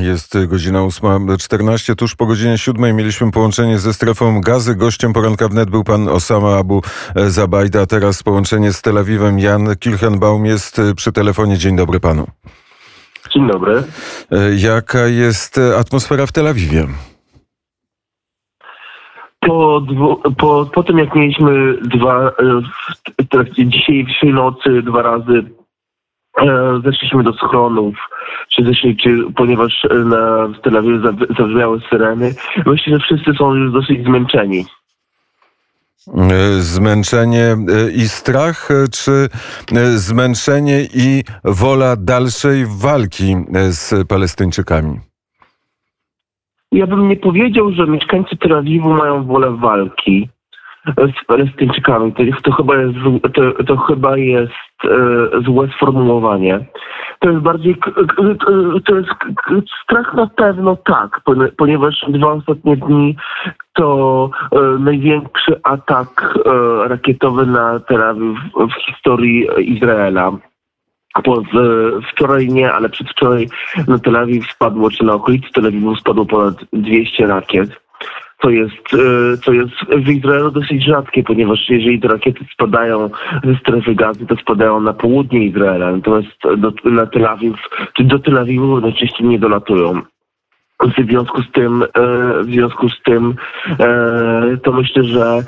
[0.00, 1.94] Jest godzina 8.14.
[1.94, 4.76] Tuż po godzinie 7 mieliśmy połączenie ze strefą gazy.
[4.76, 6.82] Gościem poranka wnet był pan Osama Abu
[7.16, 7.86] Zabajda.
[7.86, 9.38] Teraz połączenie z Tel Awiwem.
[9.38, 11.58] Jan Kirchenbaum jest przy telefonie.
[11.58, 12.26] Dzień dobry panu.
[13.30, 13.82] Dzień dobry.
[14.56, 16.86] Jaka jest atmosfera w Tel Awiwie?
[19.40, 19.82] Po,
[20.38, 22.32] po, po tym, jak mieliśmy dwa,
[23.18, 25.59] w trakcie dzisiejszej nocy dwa razy e,
[26.84, 27.94] zeszliśmy do schronów,
[28.48, 30.98] czy zeszli, czy, ponieważ na, w Tel Awiwie
[31.38, 32.34] zabrzmiały syreny,
[32.66, 34.64] myślę, że wszyscy są już dosyć zmęczeni.
[36.58, 37.56] Zmęczenie
[37.96, 39.28] i strach, czy
[39.96, 43.36] zmęczenie i wola dalszej walki
[43.70, 45.00] z Palestyńczykami?
[46.72, 50.28] Ja bym nie powiedział, że mieszkańcy Tel Awiwu mają wolę walki
[50.86, 52.12] z Palestyńczykami.
[52.12, 52.98] To, to chyba jest,
[53.34, 54.52] to, to chyba jest
[54.84, 54.88] e,
[55.44, 56.66] złe sformułowanie.
[57.18, 57.76] To jest bardziej,
[58.86, 59.10] to jest
[59.84, 61.20] strach na pewno tak,
[61.56, 63.16] ponieważ dwa ostatnie dni
[63.72, 70.32] to e, największy atak e, rakietowy na Tel Awiw w historii Izraela.
[72.12, 73.48] Wczoraj nie, ale przedwczoraj
[73.88, 77.70] na Tel Awiw spadło, czy na okolicy Tel Awiwu spadło ponad 200 rakiet.
[78.40, 78.88] To jest,
[79.44, 83.10] co jest w Izraelu dosyć rzadkie, ponieważ jeżeli te rakiety spadają
[83.44, 87.56] ze strefy gazy, to spadają na południe Izraela, natomiast do, na Tel Awiw,
[87.96, 90.02] czy do Tel Awiwu najczęściej nie dolatują.
[90.80, 91.84] W związku z tym,
[92.42, 93.34] w związku z tym,
[94.62, 95.42] to myślę, że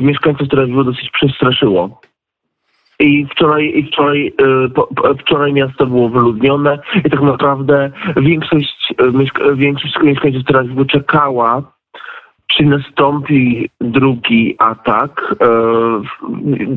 [0.00, 2.00] mieszkańców Tel Awiwu dosyć przestraszyło.
[3.00, 4.32] I wczoraj, i wczoraj,
[5.20, 8.94] wczoraj miasto było wyludnione i tak naprawdę większość,
[9.54, 11.71] większość mieszkańców teraz czekała,
[12.56, 15.34] czy nastąpi drugi atak.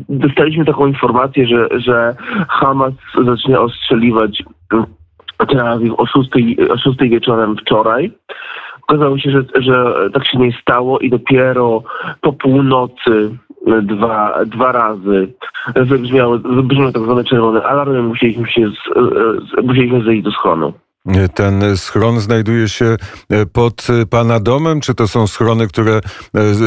[0.08, 2.16] Dostaliśmy taką informację, że, że
[2.48, 4.42] Hamas zacznie ostrzeliwać
[5.48, 6.30] Tel Awiw o 6,
[6.70, 8.12] o 6 wieczorem wczoraj.
[8.82, 11.82] Okazało się, że, że tak się nie stało i dopiero
[12.20, 13.30] po północy
[13.82, 15.32] dwa, dwa razy
[15.74, 18.94] wybrzmiały, wybrzmiały tak zwane czerwone alarmy, musieliśmy się z,
[19.50, 20.72] z, musieliśmy zejść do schronu.
[21.34, 22.96] Ten schron znajduje się
[23.52, 26.00] pod Pana domem, czy to są schrony, które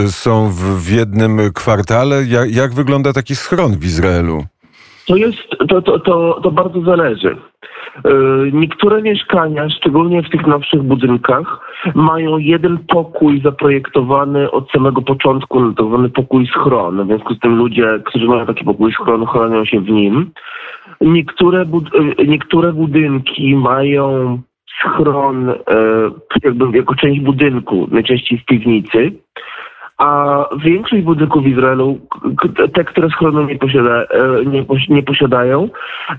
[0.07, 2.23] są w jednym kwartale?
[2.25, 4.44] Jak, jak wygląda taki schron w Izraelu?
[5.07, 5.38] To jest,
[5.69, 7.38] to, to, to, to bardzo zależy.
[8.53, 11.59] Niektóre mieszkania, szczególnie w tych nowszych budynkach,
[11.95, 17.03] mają jeden pokój zaprojektowany od samego początku, tak zwany pokój schron.
[17.03, 20.31] W związku z tym ludzie, którzy mają taki pokój schron, chronią się w nim.
[21.01, 21.89] Niektóre, bud
[22.27, 24.39] niektóre budynki mają
[24.79, 25.53] schron
[26.43, 29.11] jakby jako część budynku, najczęściej w piwnicy.
[29.97, 31.99] A większość budynków w Izraelu,
[32.73, 34.05] te, które schronu nie, posiada,
[34.45, 35.69] nie, nie, posiadają,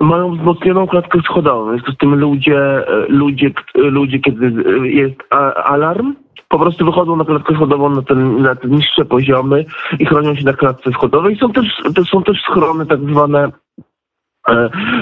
[0.00, 1.66] mają wzmocnioną klatkę schodową.
[1.66, 2.60] W związku z tym ludzie,
[3.08, 4.52] ludzie, ludzie kiedy
[4.88, 5.16] jest
[5.64, 6.14] alarm,
[6.48, 9.64] po prostu wychodzą na klatkę schodową na, ten, na te niższe poziomy
[9.98, 11.36] i chronią się na klatce schodowej.
[11.36, 11.66] Są też,
[12.10, 13.50] są też schrony tak zwane,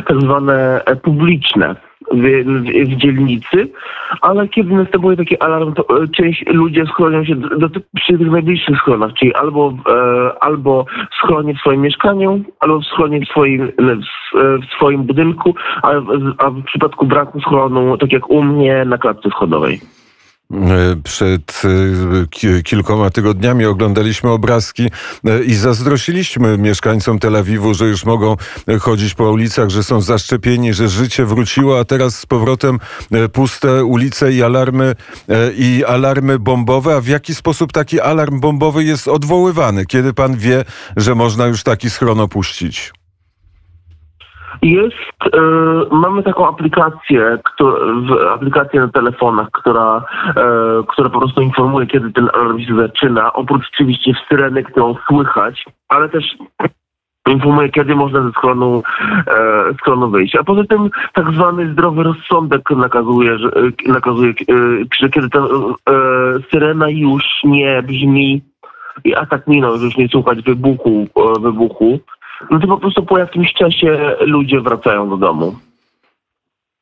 [0.07, 1.77] tak zwane publiczne
[2.13, 3.69] w, w, w, dzielnicy,
[4.21, 5.87] ale kiedy następuje taki alarm, to
[6.17, 11.15] część ludzie schronią się do, do, przy tych najbliższych schronach, czyli albo, e, albo w
[11.15, 15.91] schronie w swoim mieszkaniu, albo schronie w swoim, w, w swoim budynku, a,
[16.39, 19.81] a w przypadku braku schronu, tak jak u mnie, na klatce schodowej.
[21.05, 21.63] Przed
[22.65, 24.91] kilkoma tygodniami oglądaliśmy obrazki
[25.47, 28.37] i zazdrościliśmy mieszkańcom Tel Awiwu, że już mogą
[28.81, 32.79] chodzić po ulicach, że są zaszczepieni, że życie wróciło, a teraz z powrotem
[33.33, 34.95] puste ulice i alarmy
[35.57, 36.97] i alarmy bombowe.
[36.97, 39.87] A w jaki sposób taki alarm bombowy jest odwoływany?
[39.87, 40.65] Kiedy pan wie,
[40.97, 42.93] że można już taki schron opuścić?
[44.63, 45.41] Jest, e,
[45.91, 47.77] mamy taką aplikację, która,
[48.35, 50.05] aplikację na telefonach, która,
[50.37, 50.43] e,
[50.89, 53.33] która po prostu informuje, kiedy ten alarm się zaczyna.
[53.33, 56.25] Oprócz oczywiście w syreny, którą słychać, ale też
[57.29, 58.83] informuje, kiedy można ze schronu,
[59.27, 60.37] e, schronu wyjść.
[60.37, 63.51] A poza tym tak zwany zdrowy rozsądek nakazuje, że,
[63.87, 64.33] nakazuje
[65.01, 65.45] że kiedy ta e,
[66.51, 68.43] syrena już nie brzmi
[69.05, 72.01] i atak minął, już nie słuchać wybuchu, e, wybuchu
[72.51, 75.55] no to po prostu po jakimś czasie ludzie wracają do domu.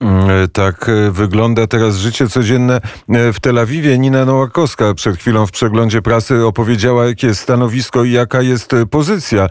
[0.01, 3.99] Mm, tak e, wygląda teraz życie codzienne e, w Tel Awiwie.
[3.99, 8.87] Nina Nołakowska przed chwilą w przeglądzie prasy opowiedziała, jakie jest stanowisko i jaka jest e,
[8.87, 9.49] pozycja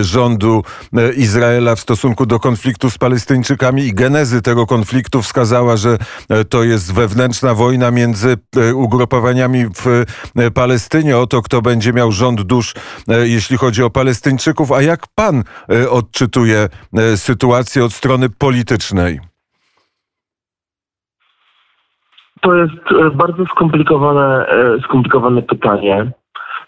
[0.00, 0.62] rządu
[1.16, 5.22] Izraela w stosunku do konfliktu z Palestyńczykami i genezy tego konfliktu.
[5.22, 5.98] Wskazała, że
[6.48, 8.36] to jest wewnętrzna wojna między
[8.74, 10.04] ugrupowaniami w
[10.54, 12.74] Palestynie o to, kto będzie miał rząd dusz,
[13.08, 14.72] jeśli chodzi o Palestyńczyków.
[14.72, 15.44] A jak pan
[15.90, 16.68] odczytuje
[17.16, 19.31] sytuację od strony politycznej?
[22.42, 26.12] To jest e, bardzo skomplikowane, e, skomplikowane pytanie.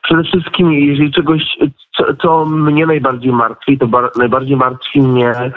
[0.04, 1.42] Przede wszystkim, jeżeli czegoś,
[1.96, 5.52] co, co mnie najbardziej martwi, to bar, najbardziej martwi mnie e,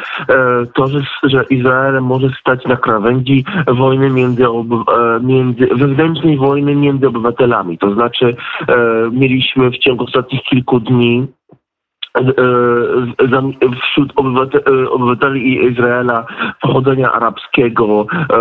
[0.76, 6.76] to, że, że Izrael może stać na krawędzi wojny między, ob, e, między wewnętrznej wojny
[6.76, 7.78] między obywatelami.
[7.78, 8.36] To znaczy,
[8.68, 8.76] e,
[9.12, 11.57] mieliśmy w ciągu ostatnich kilku dni e,
[13.84, 16.26] wśród obywatel, e, obywateli Izraela
[16.62, 18.38] pochodzenia arabskiego, e,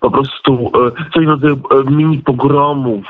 [0.00, 3.04] po prostu e, coś w rodzaju e, mini pogromów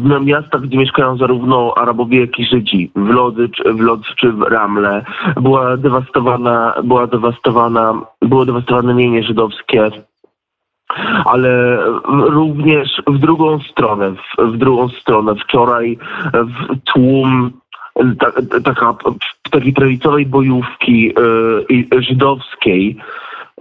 [0.00, 4.42] w, miastach, gdzie mieszkają zarówno Arabowie, jak i Żydzi, w Lodzy, w Lodz czy w
[4.42, 5.04] Ramle.
[5.36, 9.90] Była dewastowana, była dewastowana, było dewastowane mienie żydowskie
[11.24, 11.78] ale
[12.10, 15.34] również w drugą stronę, w, w drugą stronę.
[15.34, 15.98] Wczoraj
[16.32, 17.52] w tłum
[18.18, 18.94] ta, taka,
[19.50, 21.14] takiej prawicowej bojówki
[21.68, 22.96] i- żydowskiej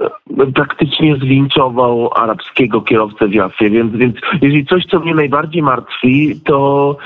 [0.02, 6.40] e, praktycznie zlinczował arabskiego kierowcę w Jafie, więc, więc jeżeli coś, co mnie najbardziej martwi,
[6.46, 6.98] to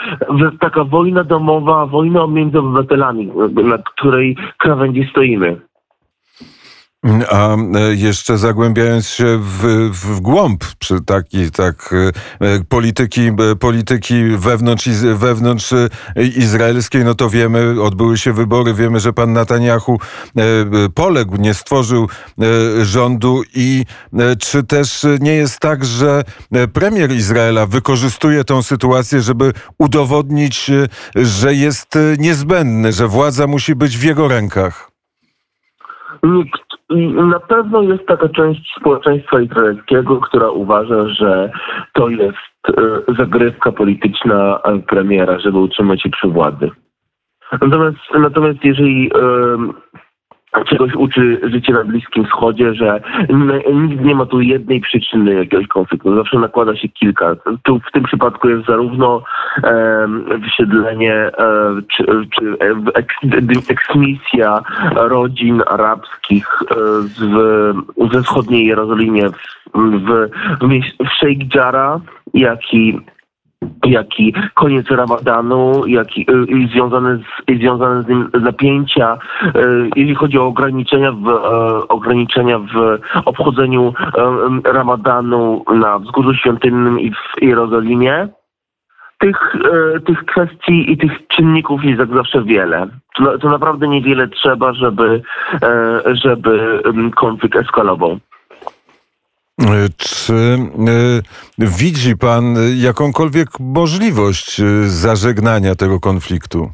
[0.59, 3.31] taka wojna domowa, wojna między obywatelami,
[3.63, 5.70] na której krawędzi stoimy.
[7.29, 11.95] A e, jeszcze zagłębiając się w, w głąb przy takiej tak
[12.39, 15.73] e, polityki, e, polityki wewnątrz, wewnątrz
[16.37, 19.99] izraelskiej, no to wiemy, odbyły się wybory, wiemy, że pan Netanyahu
[20.95, 22.09] poległ, nie stworzył
[22.81, 23.85] rządu i
[24.39, 26.23] czy też nie jest tak, że
[26.73, 30.71] premier Izraela wykorzystuje tą sytuację, żeby udowodnić,
[31.15, 34.91] że jest niezbędny, że władza musi być w jego rękach?
[37.11, 41.51] Na pewno jest taka część społeczeństwa izraelskiego, która uważa, że
[41.93, 46.69] to jest e, zagrywka polityczna premiera, żeby utrzymać się przy władzy.
[47.51, 49.11] Natomiast, natomiast jeżeli
[50.69, 55.67] czegoś uczy życie na Bliskim Wschodzie, że n- nikt nie ma tu jednej przyczyny jakiegoś
[55.67, 56.15] konfliktu.
[56.15, 57.35] Zawsze nakłada się kilka.
[57.63, 59.23] Tu w tym przypadku jest zarówno
[59.63, 61.31] em, wysiedlenie e,
[61.97, 62.05] czy,
[62.35, 64.61] czy e, eksmisja
[64.95, 67.21] rodzin arabskich e, z,
[68.13, 69.33] ze wschodniej Jerozolimie w,
[69.75, 70.29] w,
[70.61, 72.01] w, w Sheikh Jarrah,
[72.33, 72.99] jak i
[73.85, 79.17] jak i koniec Ramadanu, jak i, y, i związane, z, i związane z nim napięcia,
[79.45, 83.93] y, jeżeli chodzi o ograniczenia w, e, ograniczenia w obchodzeniu
[84.63, 88.27] Ramadanu na Wzgórzu Świątynnym i w Jerozolimie.
[89.19, 92.87] Tych, e, tych kwestii i tych czynników jest jak zawsze wiele.
[93.15, 95.21] To, to naprawdę niewiele trzeba, żeby,
[95.63, 96.81] e, żeby
[97.15, 98.19] konflikt eskalował.
[99.97, 106.71] Czy e, widzi pan jakąkolwiek możliwość e, zażegnania tego konfliktu?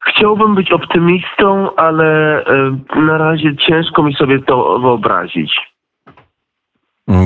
[0.00, 5.52] Chciałbym być optymistą, ale e, na razie ciężko mi sobie to wyobrazić.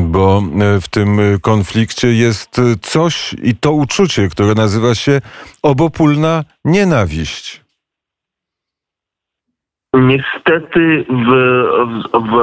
[0.03, 0.43] Bo
[0.81, 5.21] w tym konflikcie jest coś i to uczucie, które nazywa się
[5.63, 7.68] obopólna nienawiść.
[9.95, 11.31] Niestety w,
[12.15, 12.35] w,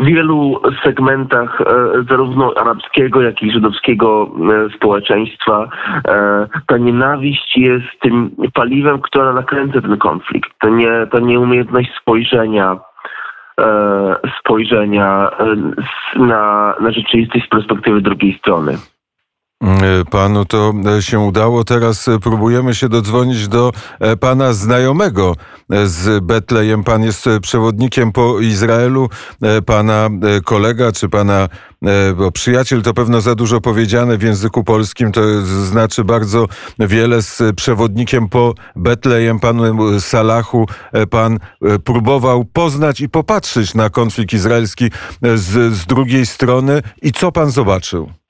[0.00, 1.64] w wielu segmentach e,
[2.10, 4.30] zarówno arabskiego, jak i żydowskiego
[4.70, 5.68] e, społeczeństwa
[6.08, 10.50] e, ta nienawiść jest tym paliwem, które nakręca ten konflikt.
[10.60, 12.78] To nie, ta nieumiejętność spojrzenia
[14.40, 15.30] spojrzenia
[16.16, 18.78] na, na rzeczywistość z perspektywy drugiej strony.
[19.64, 21.64] E, Panu to e, się udało.
[21.64, 23.72] Teraz e, próbujemy się dodzwonić do
[24.20, 25.36] pana znajomego
[25.84, 26.84] z Betlejem.
[26.84, 29.08] Pan jest przewodnikiem po Izraelu.
[29.66, 30.08] Pana
[30.44, 31.48] kolega czy pana
[32.16, 35.12] bo przyjaciel to pewno za dużo powiedziane w języku polskim.
[35.12, 36.46] To znaczy bardzo
[36.78, 40.66] wiele z przewodnikiem po Betlejem, panem Salachu.
[41.10, 41.38] Pan
[41.84, 44.90] próbował poznać i popatrzeć na konflikt izraelski
[45.34, 46.82] z, z drugiej strony.
[47.02, 48.23] I co pan zobaczył?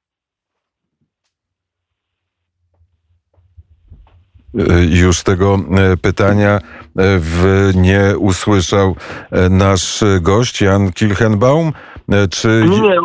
[4.91, 6.61] Już tego e, pytania e,
[6.97, 8.97] w, nie usłyszał
[9.31, 11.73] e, nasz gość Jan Kilchenbaum.
[12.13, 12.97] E, Czy Nie,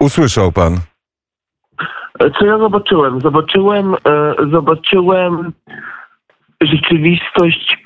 [0.00, 0.76] usłyszał pan?
[2.38, 3.20] Co ja zobaczyłem?
[3.20, 5.52] Zobaczyłem, e, zobaczyłem
[6.60, 7.78] rzeczywistość,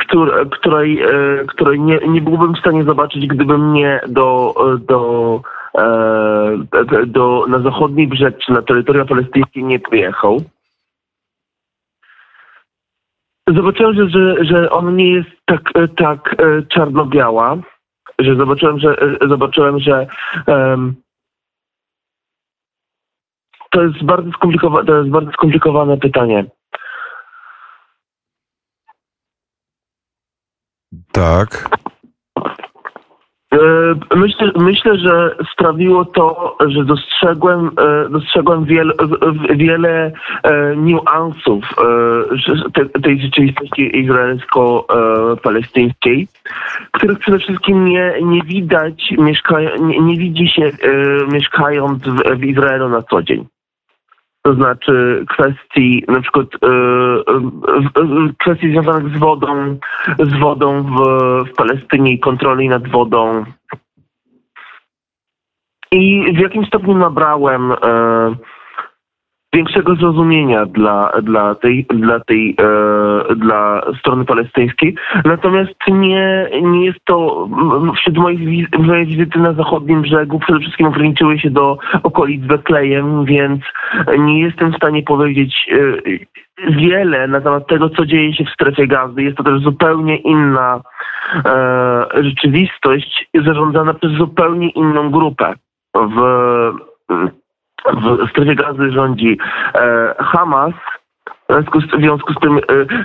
[0.50, 1.08] której, e,
[1.48, 4.54] której nie, nie byłbym w stanie zobaczyć, gdybym nie do,
[4.88, 5.40] do,
[5.78, 10.42] e, do, na zachodni brzeg czy na terytoria palestyńskie nie pojechał.
[13.48, 17.56] Zobaczyłem, że, że, że on nie jest tak, e, tak e, czarno-biała,
[18.18, 20.06] że zobaczyłem, że e, zobaczyłem, że
[20.46, 20.94] em,
[23.70, 26.44] to jest bardzo skomplikowane, to jest bardzo skomplikowane pytanie.
[31.12, 31.68] Tak.
[33.54, 38.94] E, Myślę, myślę, że sprawiło to, że dostrzegłem, e, dostrzegłem wiele,
[39.54, 40.12] wiele
[40.76, 41.64] niuansów
[42.94, 46.28] e, tej rzeczywistości izraelsko-palestyńskiej,
[46.92, 50.70] których przede wszystkim nie, nie widać, mieszka, nie, nie widzi się
[51.32, 53.46] mieszkając w, w Izraelu na co dzień.
[54.46, 56.72] To znaczy kwestii na przykład e, e,
[58.02, 59.78] e, kwestii związanych z wodą,
[60.18, 60.96] z wodą w,
[61.48, 63.44] w Palestynie i kontroli nad wodą.
[65.92, 67.72] I w jakimś stopniu nabrałem
[69.54, 74.94] większego zrozumienia dla, dla tej, dla tej e, dla strony palestyńskiej.
[75.24, 77.48] Natomiast nie, nie jest to
[77.96, 78.66] wśród moich wiz,
[79.06, 83.60] wizyty na zachodnim brzegu przede wszystkim ograniczyły się do okolic Betlejem, więc
[84.18, 85.76] nie jestem w stanie powiedzieć e,
[86.70, 89.22] wiele na temat tego, co dzieje się w strefie gazy.
[89.22, 90.80] Jest to też zupełnie inna
[91.44, 95.54] e, rzeczywistość zarządzana przez zupełnie inną grupę.
[95.94, 96.20] W,
[97.92, 99.38] w strefie gazy rządzi
[99.74, 100.74] e, Hamas.
[101.48, 102.60] W związku, z, tym e,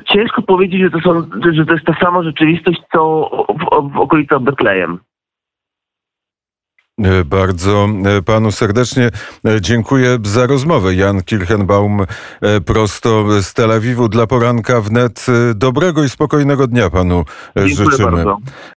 [0.05, 4.39] ciężko powiedzieć, że to, są, że to jest ta sama rzeczywistość, co w, w okolicach
[4.39, 4.99] Betlejem.
[7.03, 9.09] E, Bardzo e, panu serdecznie
[9.61, 10.95] dziękuję za rozmowę.
[10.95, 12.05] Jan Kirchenbaum
[12.65, 15.25] prosto z Tel Awiwu dla poranka wnet.
[15.55, 18.11] Dobrego i spokojnego dnia panu Dziękuję życzymy.
[18.11, 18.37] bardzo.